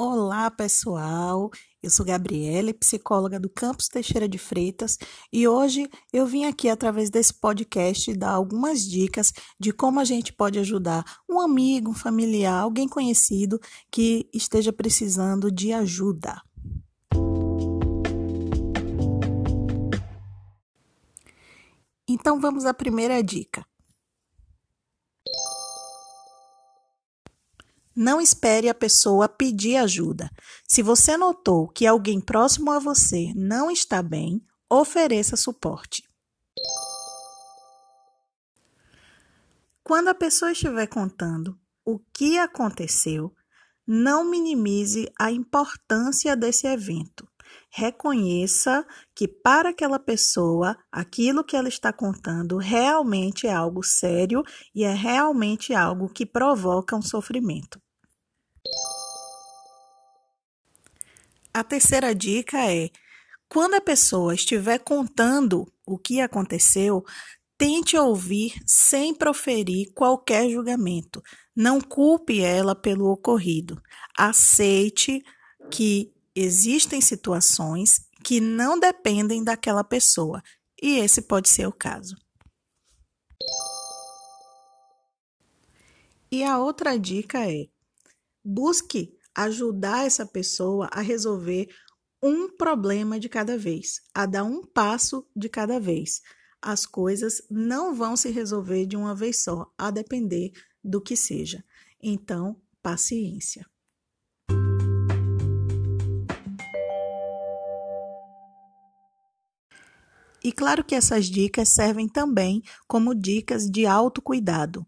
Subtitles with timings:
[0.00, 1.50] Olá, pessoal.
[1.82, 4.96] Eu sou Gabriele, psicóloga do Campus Teixeira de Freitas,
[5.32, 10.32] e hoje eu vim aqui através desse podcast dar algumas dicas de como a gente
[10.32, 13.58] pode ajudar um amigo, um familiar, alguém conhecido
[13.90, 16.40] que esteja precisando de ajuda.
[22.08, 23.66] Então vamos à primeira dica.
[28.00, 30.30] Não espere a pessoa pedir ajuda.
[30.68, 36.08] Se você notou que alguém próximo a você não está bem, ofereça suporte.
[39.82, 43.34] Quando a pessoa estiver contando o que aconteceu,
[43.84, 47.26] não minimize a importância desse evento.
[47.68, 54.84] Reconheça que para aquela pessoa, aquilo que ela está contando realmente é algo sério e
[54.84, 57.80] é realmente algo que provoca um sofrimento.
[61.58, 62.88] A terceira dica é:
[63.48, 67.04] quando a pessoa estiver contando o que aconteceu,
[67.58, 71.20] tente ouvir sem proferir qualquer julgamento.
[71.56, 73.82] Não culpe ela pelo ocorrido.
[74.16, 75.20] Aceite
[75.68, 80.40] que existem situações que não dependem daquela pessoa,
[80.80, 82.14] e esse pode ser o caso.
[86.30, 87.66] E a outra dica é:
[88.44, 91.68] busque ajudar essa pessoa a resolver
[92.20, 96.20] um problema de cada vez, a dar um passo de cada vez.
[96.60, 100.50] As coisas não vão se resolver de uma vez só, a depender
[100.82, 101.64] do que seja.
[102.02, 103.64] Então, paciência.
[110.42, 114.84] E claro que essas dicas servem também como dicas de autocuidado.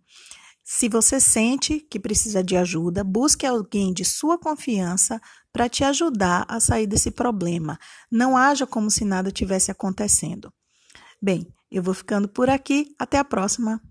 [0.73, 5.21] Se você sente que precisa de ajuda, busque alguém de sua confiança
[5.53, 7.77] para te ajudar a sair desse problema.
[8.09, 10.53] Não haja como se nada tivesse acontecendo.
[11.21, 12.95] Bem, eu vou ficando por aqui.
[13.01, 13.83] Até a próxima.